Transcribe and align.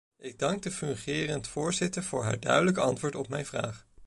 Ik 0.19 0.39
dank 0.39 0.61
de 0.61 0.71
fungerend 0.71 1.47
voorzitter 1.47 2.03
voor 2.03 2.23
haar 2.23 2.39
duidelijk 2.39 2.77
antwoord 2.77 3.15
op 3.15 3.27
mijn 3.29 3.45
vraag. 3.45 3.85